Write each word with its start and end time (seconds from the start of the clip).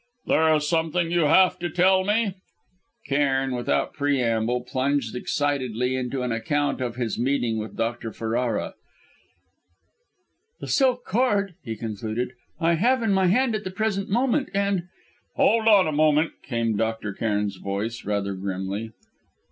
"There 0.25 0.51
is 0.55 0.67
something 0.67 1.11
you 1.11 1.25
have 1.25 1.59
to 1.59 1.69
tell 1.69 2.03
me?" 2.03 2.33
Cairn, 3.05 3.53
without 3.55 3.93
preamble, 3.93 4.61
plunged 4.61 5.15
excitedly 5.15 5.95
into 5.95 6.23
an 6.23 6.31
account 6.31 6.81
of 6.81 6.95
his 6.95 7.19
meeting 7.19 7.59
with 7.59 7.77
Ferrara. 8.15 8.73
"The 10.59 10.67
silk 10.67 11.05
cord," 11.05 11.53
he 11.63 11.75
concluded, 11.75 12.31
"I 12.59 12.73
have 12.73 13.03
in 13.03 13.13
my 13.13 13.27
hand 13.27 13.53
at 13.53 13.63
the 13.63 13.69
present 13.69 14.09
moment, 14.09 14.49
and" 14.55 14.87
"Hold 15.35 15.67
on 15.67 15.87
a 15.87 15.91
moment!" 15.91 16.31
came 16.41 16.75
Dr. 16.75 17.13
Cairn's 17.13 17.57
voice, 17.57 18.03
rather 18.03 18.33
grimly. 18.33 18.93